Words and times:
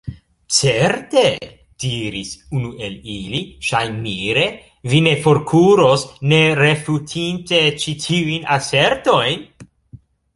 Certe, 0.59 1.23
diris 1.83 2.31
unu 2.59 2.71
el 2.87 2.95
ili, 3.15 3.41
ŝajnmire, 3.67 4.45
vi 4.93 5.01
ne 5.09 5.13
forkuros, 5.27 6.07
ne 6.31 6.41
refutinte 6.63 7.61
ĉi 7.85 7.95
tiujn 8.07 8.49
asertojn! 8.57 9.45